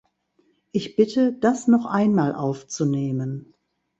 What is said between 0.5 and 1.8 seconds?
Ich bitte, das